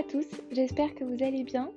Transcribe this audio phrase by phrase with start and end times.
[0.00, 1.68] à tous, j'espère que vous allez bien.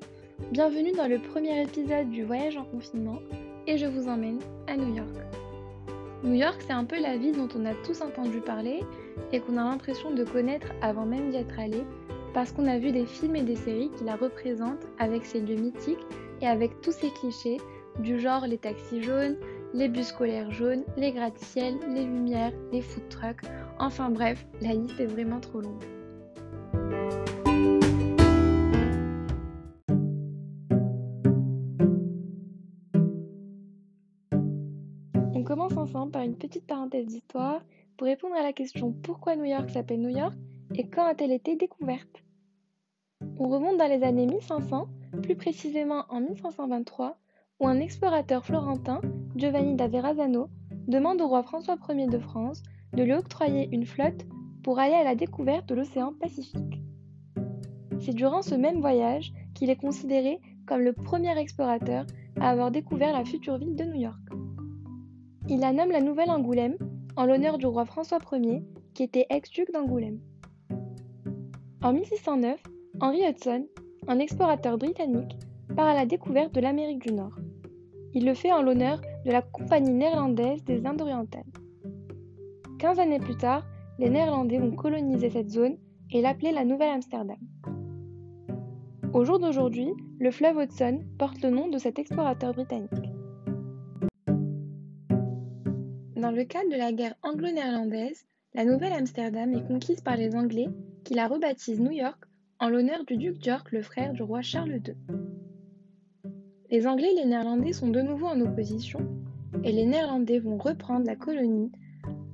[0.51, 3.19] Bienvenue dans le premier épisode du voyage en confinement
[3.67, 5.17] et je vous emmène à New York.
[6.23, 8.79] New York, c'est un peu la ville dont on a tous entendu parler
[9.33, 11.83] et qu'on a l'impression de connaître avant même d'y être allé
[12.33, 15.59] parce qu'on a vu des films et des séries qui la représentent avec ses lieux
[15.59, 16.05] mythiques
[16.39, 17.57] et avec tous ses clichés
[17.99, 19.35] du genre les taxis jaunes,
[19.73, 23.43] les bus scolaires jaunes, les gratte-ciel, les lumières, les food trucks,
[23.79, 25.83] enfin bref, la liste est vraiment trop longue.
[35.53, 37.61] Commence ensemble par une petite parenthèse d'histoire
[37.95, 40.33] pour répondre à la question pourquoi New York s'appelle New York?
[40.73, 42.23] et quand a-t-elle été découverte?
[43.37, 44.87] On remonte dans les années 1500,
[45.21, 47.19] plus précisément en 1523,
[47.59, 48.99] où un explorateur florentin,
[49.35, 50.49] Giovanni da Verrazzano,
[50.87, 54.25] demande au roi François Ier de France de lui octroyer une flotte
[54.63, 56.81] pour aller à la découverte de l'océan Pacifique.
[57.99, 62.07] C'est durant ce même voyage qu'il est considéré comme le premier explorateur
[62.39, 64.33] à avoir découvert la future ville de New York.
[65.49, 66.77] Il la nomme la Nouvelle Angoulême
[67.17, 68.63] en l'honneur du roi François Ier
[68.93, 70.19] qui était ex-duc d'Angoulême.
[71.81, 72.63] En 1609,
[73.01, 73.67] Henry Hudson,
[74.07, 75.37] un explorateur britannique,
[75.75, 77.35] part à la découverte de l'Amérique du Nord.
[78.13, 81.43] Il le fait en l'honneur de la Compagnie néerlandaise des Indes orientales.
[82.79, 83.65] Quinze années plus tard,
[83.99, 85.75] les Néerlandais vont coloniser cette zone
[86.11, 87.37] et l'appeler la Nouvelle-Amsterdam.
[89.11, 93.12] Au jour d'aujourd'hui, le fleuve Hudson porte le nom de cet explorateur britannique.
[96.23, 100.69] Dans le cadre de la guerre anglo-néerlandaise, la Nouvelle-Amsterdam est conquise par les Anglais
[101.03, 102.23] qui la rebaptisent New York
[102.61, 104.95] en l'honneur du duc York, le frère du roi Charles II.
[106.69, 109.01] Les Anglais et les Néerlandais sont de nouveau en opposition
[109.65, 111.73] et les Néerlandais vont reprendre la colonie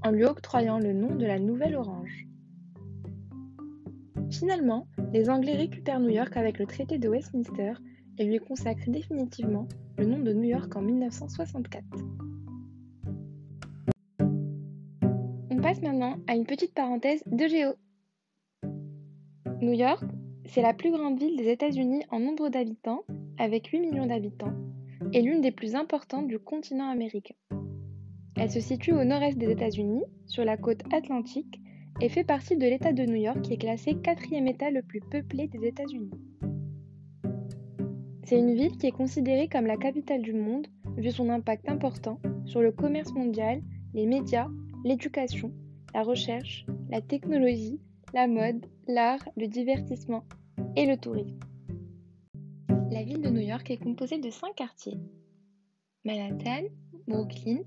[0.04, 2.28] en lui octroyant le nom de la Nouvelle-Orange.
[4.30, 7.74] Finalement, les Anglais récupèrent New York avec le traité de Westminster
[8.20, 12.29] et lui consacrent définitivement le nom de New York en 1964.
[15.60, 17.74] On passe maintenant à une petite parenthèse de géo.
[19.62, 20.02] New York,
[20.46, 23.04] c'est la plus grande ville des États-Unis en nombre d'habitants,
[23.38, 24.54] avec 8 millions d'habitants,
[25.12, 27.36] et l'une des plus importantes du continent américain.
[28.38, 31.60] Elle se situe au nord-est des États-Unis, sur la côte atlantique,
[32.00, 35.02] et fait partie de l'État de New York qui est classé quatrième État le plus
[35.02, 36.12] peuplé des États-Unis.
[38.24, 42.18] C'est une ville qui est considérée comme la capitale du monde, vu son impact important
[42.46, 43.62] sur le commerce mondial,
[43.94, 44.48] les médias,
[44.84, 45.52] l'éducation,
[45.94, 47.80] la recherche, la technologie,
[48.14, 50.24] la mode, l'art, le divertissement
[50.76, 51.40] et le tourisme.
[52.92, 55.00] La ville de New York est composée de cinq quartiers.
[56.06, 56.64] Manhattan,
[57.08, 57.60] Brooklyn,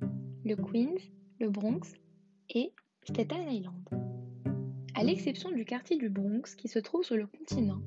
[0.45, 0.99] le Queens,
[1.39, 1.95] le Bronx
[2.51, 2.73] et
[3.05, 3.89] Staten Island.
[4.95, 7.81] À l'exception du quartier du Bronx qui se trouve sur le continent,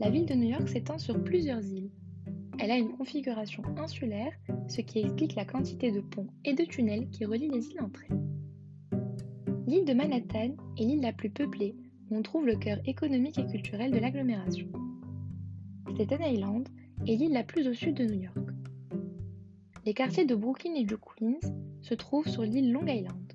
[0.00, 1.90] la ville de New York s'étend sur plusieurs îles.
[2.58, 4.32] Elle a une configuration insulaire,
[4.68, 8.04] ce qui explique la quantité de ponts et de tunnels qui relient les îles entre
[8.10, 8.39] elles.
[9.70, 11.76] L'île de Manhattan est l'île la plus peuplée,
[12.10, 14.66] où on trouve le cœur économique et culturel de l'agglomération.
[15.94, 16.68] Staten Island
[17.06, 18.50] est l'île la plus au sud de New York.
[19.86, 21.38] Les quartiers de Brooklyn et du Queens
[21.82, 23.32] se trouvent sur l'île Long Island.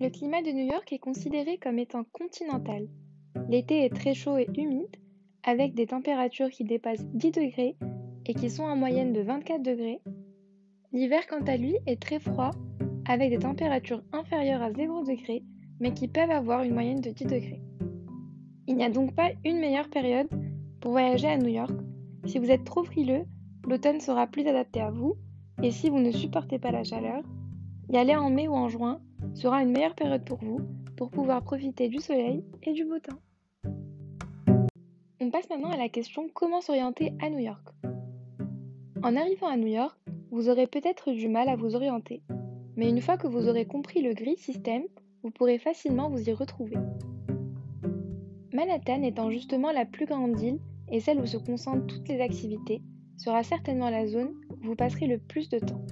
[0.00, 2.88] Le climat de New York est considéré comme étant continental.
[3.50, 4.96] L'été est très chaud et humide,
[5.42, 7.76] avec des températures qui dépassent 10 degrés
[8.24, 10.00] et qui sont en moyenne de 24 degrés.
[10.90, 12.52] L'hiver, quant à lui, est très froid,
[13.06, 15.42] avec des températures inférieures à 0 degrés,
[15.80, 17.62] mais qui peuvent avoir une moyenne de 10 degrés.
[18.68, 20.28] Il n'y a donc pas une meilleure période
[20.80, 21.72] pour voyager à New York.
[22.26, 23.24] Si vous êtes trop frileux,
[23.66, 25.16] l'automne sera plus adapté à vous,
[25.62, 27.22] et si vous ne supportez pas la chaleur,
[27.90, 29.00] y aller en mai ou en juin
[29.34, 30.60] sera une meilleure période pour vous
[30.96, 33.18] pour pouvoir profiter du soleil et du beau temps.
[35.20, 37.68] On passe maintenant à la question comment s'orienter à New York?
[39.02, 39.96] En arrivant à New York,
[40.30, 42.22] vous aurez peut-être du mal à vous orienter,
[42.76, 44.84] mais une fois que vous aurez compris le grid système,
[45.22, 46.76] vous pourrez facilement vous y retrouver.
[48.52, 50.58] Manhattan étant justement la plus grande île
[50.90, 52.82] et celle où se concentrent toutes les activités,
[53.16, 55.84] sera certainement la zone où vous passerez le plus de temps.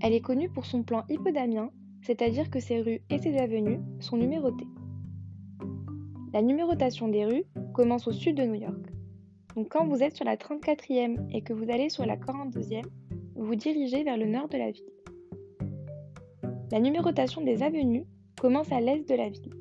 [0.00, 1.70] Elle est connue pour son plan hippodamien,
[2.02, 4.66] c'est-à-dire que ses rues et ses avenues sont numérotées.
[6.32, 8.92] La numérotation des rues commence au sud de New York.
[9.54, 12.84] Donc quand vous êtes sur la 34e et que vous allez sur la 42e,
[13.34, 14.84] vous vous dirigez vers le nord de la ville.
[16.72, 18.06] La numérotation des avenues
[18.40, 19.54] commence à l'est de la ville.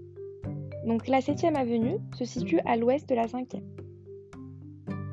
[0.87, 3.61] Donc la 7e avenue se situe à l'ouest de la 5e.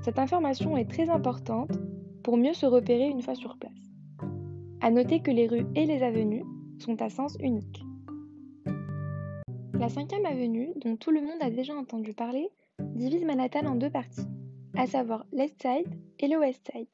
[0.01, 1.79] Cette information est très importante
[2.23, 3.73] pour mieux se repérer une fois sur place.
[4.81, 6.45] À noter que les rues et les avenues
[6.79, 7.85] sont à sens unique.
[9.75, 12.49] La 5e avenue, dont tout le monde a déjà entendu parler,
[12.95, 14.27] divise Manhattan en deux parties,
[14.77, 16.89] à savoir l'East Side et le West Side.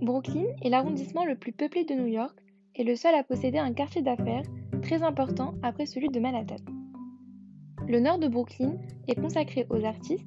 [0.00, 2.38] Brooklyn est l'arrondissement le plus peuplé de New York
[2.78, 4.44] et le seul à posséder un quartier d'affaires
[4.82, 6.56] très important après celui de Manhattan.
[7.86, 8.78] Le nord de Brooklyn
[9.08, 10.26] est consacré aux artistes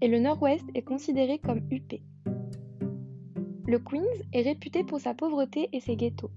[0.00, 2.00] et le nord-ouest est considéré comme UP.
[3.66, 6.30] Le Queens est réputé pour sa pauvreté et ses ghettos.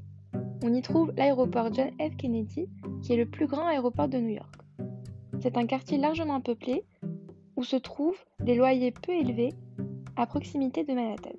[0.64, 2.16] On y trouve l'aéroport John F.
[2.18, 2.68] Kennedy,
[3.04, 4.56] qui est le plus grand aéroport de New York.
[5.40, 6.84] C'est un quartier largement peuplé
[7.56, 9.54] où se trouvent des loyers peu élevés
[10.16, 11.32] à proximité de Manhattan.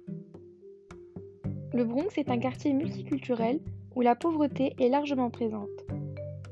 [1.72, 3.60] Le Bronx est un quartier multiculturel
[3.94, 5.68] où la pauvreté est largement présente.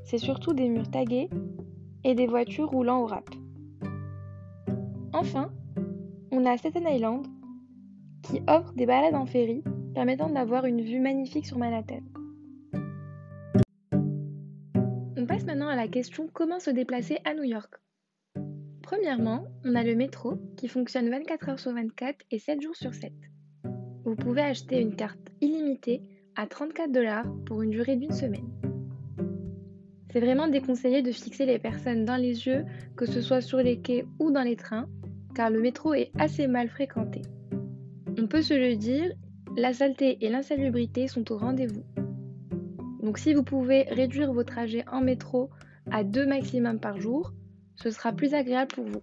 [0.03, 1.29] C'est surtout des murs tagués
[2.03, 3.29] et des voitures roulant au rap.
[5.13, 5.51] Enfin,
[6.31, 7.27] on a Staten Island
[8.23, 12.01] qui offre des balades en ferry permettant d'avoir une vue magnifique sur Manhattan.
[15.17, 17.75] On passe maintenant à la question comment se déplacer à New York?
[18.81, 22.93] Premièrement, on a le métro qui fonctionne 24 heures sur 24 et 7 jours sur
[22.93, 23.13] 7.
[24.03, 26.01] Vous pouvez acheter une carte illimitée
[26.35, 28.49] à 34 dollars pour une durée d'une semaine.
[30.11, 32.65] C'est vraiment déconseillé de fixer les personnes dans les yeux,
[32.97, 34.87] que ce soit sur les quais ou dans les trains,
[35.35, 37.21] car le métro est assez mal fréquenté.
[38.17, 39.11] On peut se le dire,
[39.55, 41.83] la saleté et l'insalubrité sont au rendez-vous.
[43.01, 45.49] Donc si vous pouvez réduire vos trajets en métro
[45.91, 47.31] à deux maximum par jour,
[47.75, 49.01] ce sera plus agréable pour vous.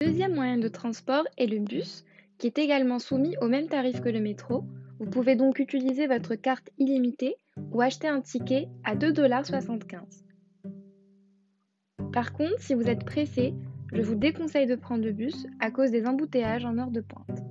[0.00, 2.04] deuxième moyen de transport est le bus,
[2.38, 4.64] qui est également soumis au même tarif que le métro.
[5.00, 7.34] Vous pouvez donc utiliser votre carte illimitée
[7.72, 10.02] ou acheter un ticket à 2,75$.
[12.12, 13.54] Par contre, si vous êtes pressé,
[13.94, 17.42] je vous déconseille de prendre le bus à cause des embouteillages en heure de pointe.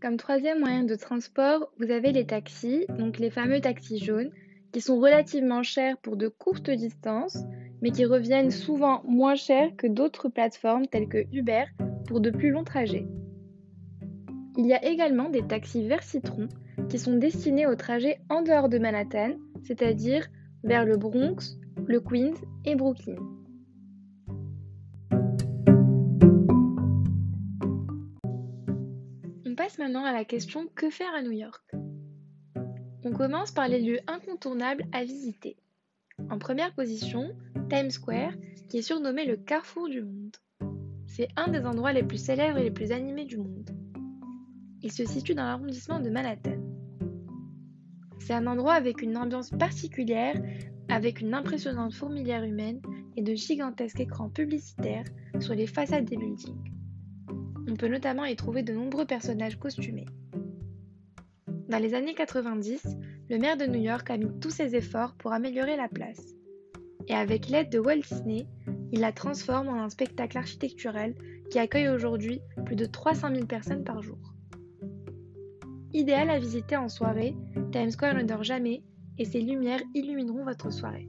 [0.00, 4.30] Comme troisième moyen de transport, vous avez les taxis, donc les fameux taxis jaunes,
[4.70, 7.38] qui sont relativement chers pour de courtes distances,
[7.82, 11.64] mais qui reviennent souvent moins chers que d'autres plateformes telles que Uber
[12.06, 13.08] pour de plus longs trajets.
[14.56, 16.48] Il y a également des taxis vers citron
[16.88, 19.32] qui sont destinés aux trajets en dehors de Manhattan,
[19.64, 20.28] c'est-à-dire
[20.62, 22.34] vers le Bronx, le Queens
[22.64, 23.16] et Brooklyn.
[29.44, 31.64] On passe maintenant à la question que faire à New York?
[33.04, 35.56] On commence par les lieux incontournables à visiter.
[36.30, 37.34] En première position,
[37.68, 38.32] Times Square,
[38.68, 40.36] qui est surnommé le carrefour du monde.
[41.08, 43.73] C'est un des endroits les plus célèbres et les plus animés du monde.
[44.84, 46.58] Il se situe dans l'arrondissement de Manhattan.
[48.18, 50.38] C'est un endroit avec une ambiance particulière,
[50.90, 52.82] avec une impressionnante fourmilière humaine
[53.16, 55.06] et de gigantesques écrans publicitaires
[55.40, 56.70] sur les façades des buildings.
[57.66, 60.04] On peut notamment y trouver de nombreux personnages costumés.
[61.70, 62.86] Dans les années 90,
[63.30, 66.34] le maire de New York a mis tous ses efforts pour améliorer la place.
[67.08, 68.46] Et avec l'aide de Walt Disney,
[68.92, 71.14] il la transforme en un spectacle architecturel
[71.50, 74.33] qui accueille aujourd'hui plus de 300 000 personnes par jour.
[75.94, 77.36] Idéal à visiter en soirée,
[77.70, 78.82] Times Square ne dort jamais
[79.16, 81.08] et ses lumières illumineront votre soirée.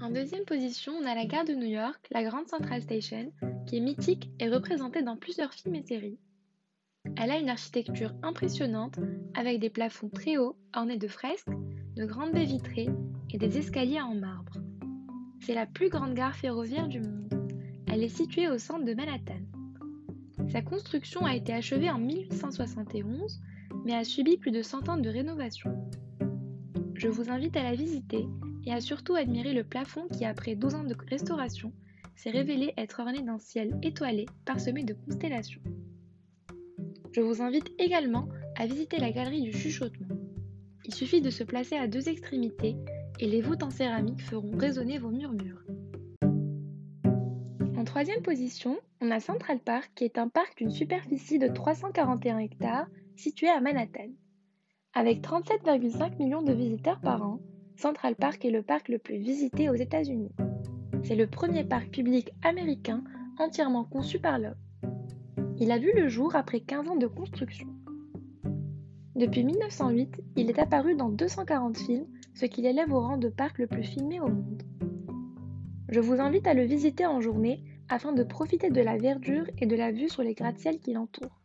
[0.00, 3.30] En deuxième position, on a la gare de New York, la Grand Central Station,
[3.66, 6.18] qui est mythique et représentée dans plusieurs films et séries.
[7.18, 8.98] Elle a une architecture impressionnante
[9.34, 11.52] avec des plafonds très hauts ornés de fresques,
[11.96, 12.88] de grandes baies vitrées
[13.30, 14.54] et des escaliers en marbre.
[15.40, 17.41] C'est la plus grande gare ferroviaire du monde.
[17.94, 19.42] Elle est située au centre de Manhattan.
[20.48, 23.38] Sa construction a été achevée en 1871,
[23.84, 25.76] mais a subi plus de 100 ans de rénovation.
[26.94, 28.24] Je vous invite à la visiter
[28.64, 31.70] et à surtout admirer le plafond qui, après 12 ans de restauration,
[32.16, 35.60] s'est révélé être orné d'un ciel étoilé parsemé de constellations.
[37.12, 40.16] Je vous invite également à visiter la galerie du chuchotement.
[40.86, 42.74] Il suffit de se placer à deux extrémités
[43.20, 45.51] et les voûtes en céramique feront résonner vos murmures.
[47.82, 52.38] En troisième position, on a Central Park qui est un parc d'une superficie de 341
[52.38, 52.86] hectares
[53.16, 54.06] situé à Manhattan.
[54.94, 57.40] Avec 37,5 millions de visiteurs par an,
[57.74, 60.30] Central Park est le parc le plus visité aux États-Unis.
[61.02, 63.02] C'est le premier parc public américain
[63.40, 64.54] entièrement conçu par l'homme.
[65.58, 67.66] Il a vu le jour après 15 ans de construction.
[69.16, 73.58] Depuis 1908, il est apparu dans 240 films, ce qui l'élève au rang de parc
[73.58, 74.62] le plus filmé au monde.
[75.88, 77.62] Je vous invite à le visiter en journée
[77.92, 81.42] afin de profiter de la verdure et de la vue sur les gratte-ciels qui l'entourent.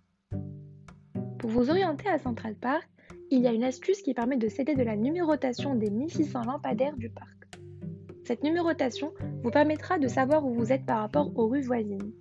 [1.40, 2.88] Pour vous orienter à Central Park,
[3.32, 6.96] il y a une astuce qui permet de céder de la numérotation des 1600 lampadaires
[6.96, 7.60] du parc.
[8.24, 9.14] Cette numérotation
[9.44, 12.14] vous permettra de savoir où vous êtes par rapport aux rues voisines.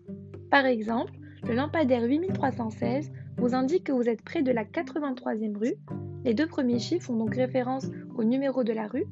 [0.50, 1.12] Par exemple,
[1.46, 5.74] le lampadaire 8316 vous indique que vous êtes près de la 83e rue.
[6.24, 9.06] Les deux premiers chiffres font donc référence au numéro de la rue.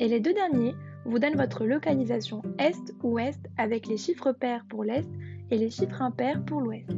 [0.00, 0.74] Et les deux derniers
[1.04, 5.08] vous donnent votre localisation est-ouest avec les chiffres pairs pour l'est
[5.50, 6.90] et les chiffres impairs pour l'ouest.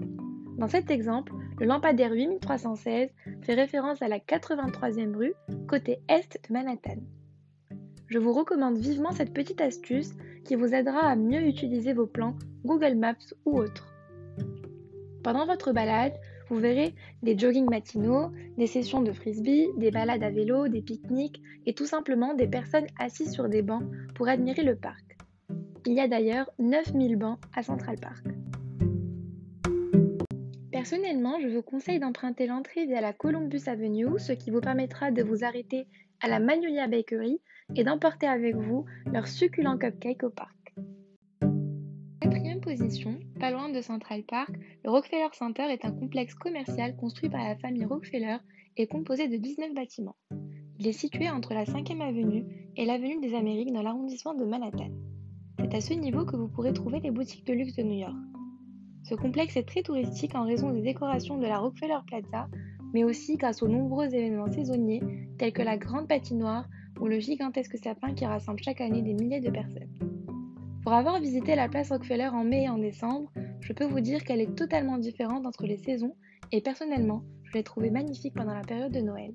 [0.59, 3.11] Dans cet exemple, le lampadaire 8316
[3.43, 5.35] fait référence à la 83e rue,
[5.69, 6.97] côté est de Manhattan.
[8.07, 10.13] Je vous recommande vivement cette petite astuce
[10.45, 13.93] qui vous aidera à mieux utiliser vos plans Google Maps ou autres.
[15.25, 16.15] Pendant votre balade,
[16.49, 21.43] vous verrez des joggings matinaux, des sessions de frisbee, des balades à vélo, des pique-niques
[21.67, 23.85] et tout simplement des personnes assises sur des bancs
[24.15, 25.17] pour admirer le parc.
[25.87, 28.25] Il y a d'ailleurs 9000 bancs à Central Park.
[30.73, 35.23] Personnellement, je vous conseille d'emprunter l'entrée via la Columbus Avenue, ce qui vous permettra de
[35.23, 35.87] vous arrêter
[36.21, 37.41] à la Magnolia Bakery
[37.75, 40.56] et d'emporter avec vous leur succulent cupcake au parc.
[43.39, 44.51] Pas loin de Central Park,
[44.85, 48.39] le Rockefeller Center est un complexe commercial construit par la famille Rockefeller
[48.77, 50.17] et composé de 19 bâtiments.
[50.81, 52.45] Il est situé entre la 5e avenue
[52.77, 54.91] et l'avenue des Amériques dans l'arrondissement de Manhattan.
[55.61, 58.17] C'est à ce niveau que vous pourrez trouver les boutiques de luxe de New York.
[59.05, 62.49] Ce complexe est très touristique en raison des décorations de la Rockefeller Plaza,
[62.93, 65.03] mais aussi grâce aux nombreux événements saisonniers
[65.39, 66.67] tels que la grande patinoire
[67.01, 70.16] ou le gigantesque sapin qui rassemble chaque année des milliers de personnes.
[70.87, 73.29] Pour avoir visité la place Rockefeller en mai et en décembre,
[73.59, 76.15] je peux vous dire qu'elle est totalement différente entre les saisons
[76.53, 79.35] et personnellement, je l'ai trouvée magnifique pendant la période de Noël.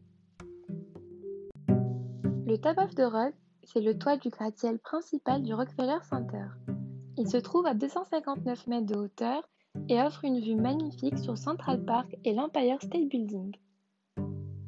[1.68, 6.46] Le of the Rock, c'est le toit du gratte-ciel principal du Rockefeller Center.
[7.18, 9.44] Il se trouve à 259 mètres de hauteur
[9.90, 13.58] et offre une vue magnifique sur Central Park et l'Empire State Building.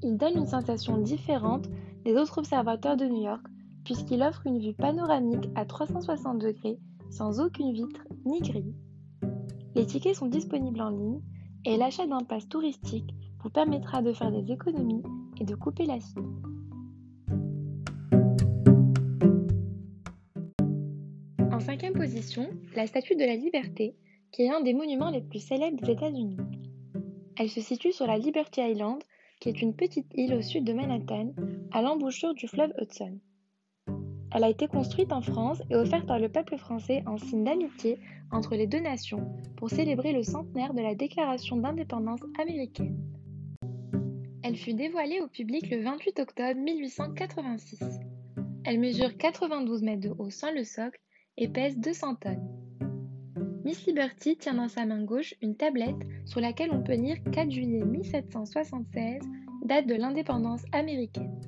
[0.02, 1.70] Il donne une sensation différente
[2.04, 3.46] des autres observateurs de New York
[3.84, 8.74] puisqu'il offre une vue panoramique à 360 degrés sans aucune vitre ni grille.
[9.76, 11.22] Les tickets sont disponibles en ligne
[11.66, 13.14] et l'achat d'un pass touristique
[13.44, 15.04] vous permettra de faire des économies
[15.40, 16.24] et de couper la file.
[21.52, 23.96] En cinquième position, la Statue de la Liberté,
[24.32, 26.38] qui est l'un des monuments les plus célèbres des États-Unis.
[27.38, 29.04] Elle se situe sur la Liberty Island,
[29.40, 31.34] qui est une petite île au sud de Manhattan,
[31.72, 33.20] à l'embouchure du fleuve Hudson.
[34.34, 38.00] Elle a été construite en France et offerte par le peuple français en signe d'amitié
[38.32, 42.98] entre les deux nations pour célébrer le centenaire de la Déclaration d'indépendance américaine.
[44.42, 47.80] Elle fut dévoilée au public le 28 octobre 1886.
[48.66, 51.00] Elle mesure 92 mètres de haut sans le socle
[51.38, 52.50] et pèse 200 tonnes.
[53.64, 57.52] Miss Liberty tient dans sa main gauche une tablette sur laquelle on peut lire 4
[57.52, 59.22] juillet 1776,
[59.64, 61.40] date de l'indépendance américaine.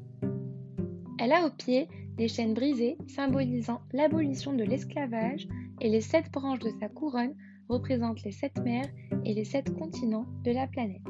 [1.17, 5.47] Elle a au pied des chaînes brisées symbolisant l'abolition de l'esclavage
[5.81, 7.35] et les sept branches de sa couronne
[7.69, 8.87] représentent les sept mers
[9.23, 11.01] et les sept continents de la planète.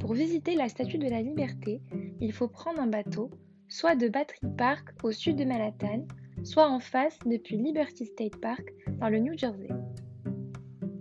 [0.00, 1.80] Pour visiter la Statue de la Liberté,
[2.20, 3.30] il faut prendre un bateau,
[3.68, 6.06] soit de Battery Park au sud de Manhattan,
[6.44, 9.68] soit en face depuis Liberty State Park dans le New Jersey.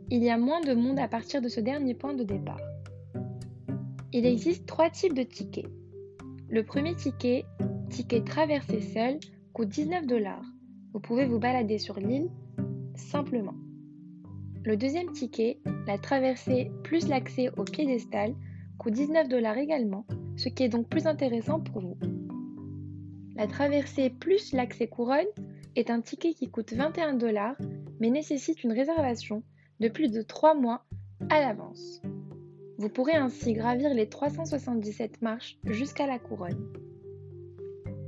[0.10, 2.62] Il y a moins de monde à partir de ce dernier point de départ.
[4.14, 5.70] Il existe trois types de tickets.
[6.50, 7.44] Le premier ticket,
[7.90, 9.20] ticket traversé seul,
[9.54, 10.46] coûte 19 dollars.
[10.94, 12.30] Vous pouvez vous balader sur l'île
[12.96, 13.56] simplement.
[14.64, 18.34] Le deuxième ticket, la traversée plus l'accès au piédestal,
[18.78, 20.06] coûte 19 dollars également,
[20.38, 21.98] ce qui est donc plus intéressant pour vous.
[23.36, 25.26] La traversée plus l'accès couronne
[25.76, 27.58] est un ticket qui coûte 21 dollars
[28.00, 29.44] mais nécessite une réservation
[29.80, 30.86] de plus de 3 mois
[31.30, 32.02] à l'avance.
[32.78, 36.74] Vous pourrez ainsi gravir les 377 marches jusqu'à la couronne.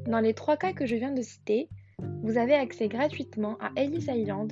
[0.07, 1.69] Dans les trois cas que je viens de citer,
[2.23, 4.51] vous avez accès gratuitement à Ellis Island,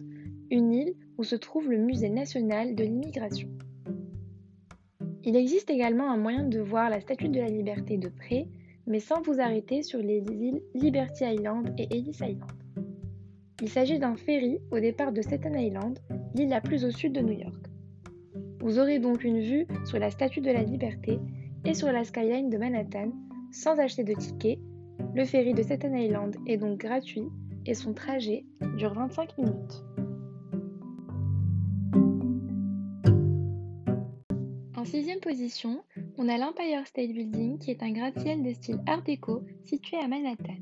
[0.51, 3.50] une île où se trouve le musée national de l'immigration.
[5.24, 8.47] Il existe également un moyen de voir la Statue de la Liberté de près
[8.88, 12.51] mais sans vous arrêter sur les îles Liberty Island et Ellis Island.
[13.62, 16.00] Il s'agit d'un ferry au départ de Staten Island,
[16.35, 17.65] l'île la plus au sud de New York.
[18.59, 21.19] Vous aurez donc une vue sur la Statue de la Liberté
[21.63, 23.12] et sur la skyline de Manhattan
[23.51, 24.59] sans acheter de ticket.
[25.15, 27.29] Le ferry de Staten Island est donc gratuit
[27.65, 28.43] et son trajet
[28.77, 29.86] dure 25 minutes.
[34.75, 35.81] En sixième position,
[36.17, 40.10] on a l'Empire State Building qui est un gratte-ciel de style Art déco situé à
[40.10, 40.57] Manhattan.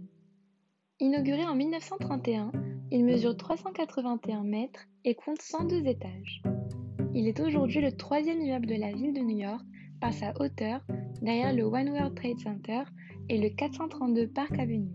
[0.99, 2.51] Inauguré en 1931,
[2.91, 6.43] il mesure 381 mètres et compte 102 étages.
[7.15, 9.65] Il est aujourd'hui le troisième immeuble de la ville de New York
[9.99, 10.81] par sa hauteur
[11.23, 12.83] derrière le One World Trade Center
[13.29, 14.91] et le 432 Park Avenue.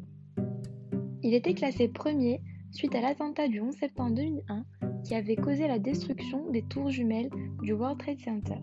[1.22, 4.64] Il était classé premier suite à l'attentat du 11 septembre 2001
[5.04, 7.30] qui avait causé la destruction des tours jumelles
[7.62, 8.58] du World Trade Center.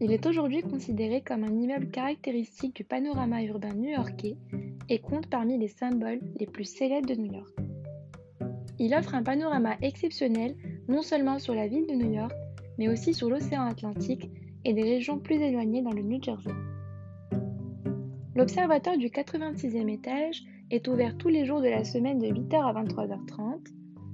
[0.00, 4.36] Il est aujourd'hui considéré comme un immeuble caractéristique du panorama urbain new-yorkais
[4.88, 7.54] et compte parmi les symboles les plus célèbres de New York.
[8.78, 10.56] Il offre un panorama exceptionnel
[10.88, 12.32] non seulement sur la ville de New York,
[12.78, 14.28] mais aussi sur l'océan Atlantique
[14.64, 16.50] et des régions plus éloignées dans le New Jersey.
[18.36, 22.82] L'observatoire du 86e étage est ouvert tous les jours de la semaine de 8h à
[22.82, 23.68] 23h30.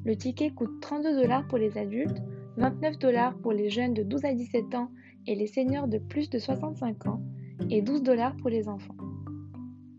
[0.05, 2.21] Le ticket coûte 32 dollars pour les adultes,
[2.59, 4.91] 29 dollars pour les jeunes de 12 à 17 ans
[5.27, 7.23] et les seniors de plus de 65 ans,
[7.71, 8.97] et 12 dollars pour les enfants.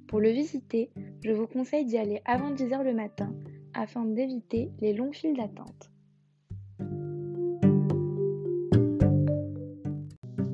[0.07, 0.91] Pour le visiter,
[1.23, 3.33] je vous conseille d'y aller avant 10h le matin
[3.73, 5.89] afin d'éviter les longs files d'attente.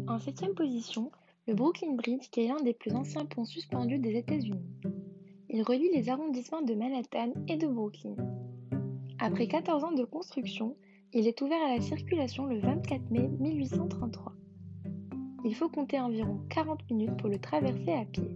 [0.07, 1.11] En septième position,
[1.47, 4.67] le Brooklyn Bridge qui est l'un des plus anciens ponts suspendus des États-Unis.
[5.49, 8.15] Il relie les arrondissements de Manhattan et de Brooklyn.
[9.17, 10.75] Après 14 ans de construction,
[11.13, 14.33] il est ouvert à la circulation le 24 mai 1833.
[15.45, 18.29] Il faut compter environ 40 minutes pour le traverser à pied.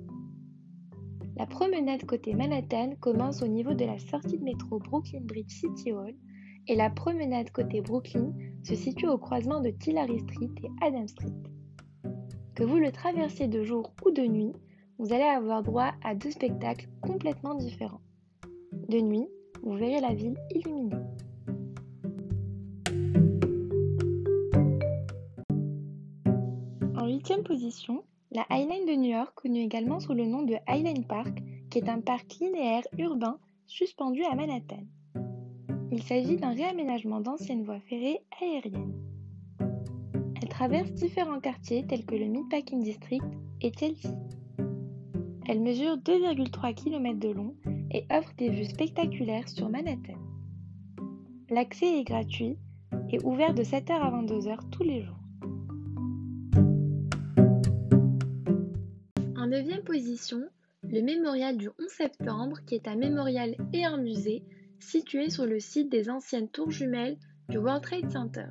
[1.36, 5.92] La promenade côté Manhattan commence au niveau de la sortie de métro Brooklyn Bridge City
[5.92, 6.16] Hall
[6.68, 8.32] et la promenade côté Brooklyn
[8.64, 11.34] se situe au croisement de Tillary Street et Adam Street.
[12.56, 14.52] Que vous le traversiez de jour ou de nuit,
[14.98, 18.02] vous allez avoir droit à deux spectacles complètement différents.
[18.90, 19.28] De nuit,
[19.64, 20.96] vous verrez la ville illuminée.
[26.98, 31.06] En huitième position, la Highline de New York, connue également sous le nom de Highline
[31.06, 34.84] Park, qui est un parc linéaire urbain suspendu à Manhattan.
[35.92, 39.11] Il s'agit d'un réaménagement d'anciennes voies ferrées aériennes.
[40.62, 43.26] Traverse différents quartiers tels que le Meatpacking District
[43.62, 44.14] et Chelsea.
[45.48, 47.56] Elle mesure 2,3 km de long
[47.90, 50.20] et offre des vues spectaculaires sur Manhattan.
[51.50, 52.60] L'accès est gratuit
[53.10, 55.18] et ouvert de 7h à 22h tous les jours.
[59.48, 60.44] neuvième position,
[60.84, 64.44] le mémorial du 11 septembre, qui est un mémorial et un musée
[64.80, 67.18] situé sur le site des anciennes tours jumelles
[67.50, 68.46] du World Trade Center.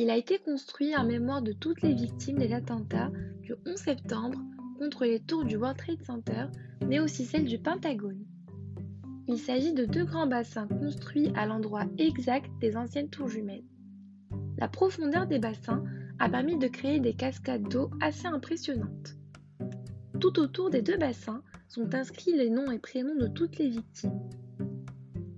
[0.00, 3.10] Il a été construit en mémoire de toutes les victimes des attentats
[3.42, 4.38] du 11 septembre
[4.78, 6.46] contre les tours du World Trade Center,
[6.86, 8.24] mais aussi celles du Pentagone.
[9.28, 13.66] Il s'agit de deux grands bassins construits à l'endroit exact des anciennes tours jumelles.
[14.56, 15.84] La profondeur des bassins
[16.18, 19.18] a permis de créer des cascades d'eau assez impressionnantes.
[20.18, 24.18] Tout autour des deux bassins sont inscrits les noms et prénoms de toutes les victimes.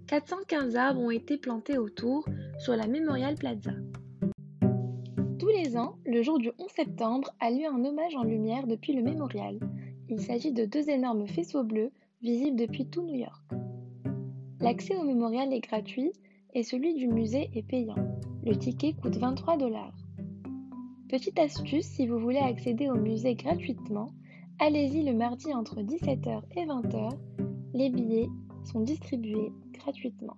[0.06, 2.28] 415 arbres ont été plantés autour
[2.60, 3.72] sur la Memorial Plaza.
[5.42, 8.92] Tous les ans, le jour du 11 septembre a lieu un hommage en lumière depuis
[8.92, 9.58] le mémorial.
[10.08, 11.90] Il s'agit de deux énormes faisceaux bleus
[12.22, 13.42] visibles depuis tout New York.
[14.60, 16.12] L'accès au mémorial est gratuit
[16.54, 17.96] et celui du musée est payant.
[18.44, 19.96] Le ticket coûte 23 dollars.
[21.08, 24.12] Petite astuce, si vous voulez accéder au musée gratuitement,
[24.60, 27.18] Allez-y le mardi entre 17h et 20h.
[27.74, 28.28] Les billets
[28.62, 30.36] sont distribués gratuitement.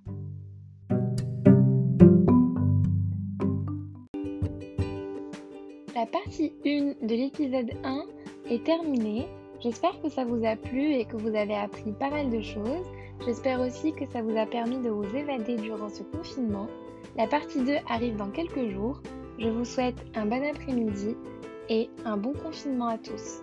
[5.95, 8.03] La partie 1 de l'épisode 1
[8.51, 9.29] est terminée.
[9.61, 12.87] J'espère que ça vous a plu et que vous avez appris pas mal de choses.
[13.25, 16.67] J'espère aussi que ça vous a permis de vous évader durant ce confinement.
[17.17, 19.01] La partie 2 arrive dans quelques jours.
[19.39, 21.15] Je vous souhaite un bon après-midi
[21.69, 23.41] et un bon confinement à tous.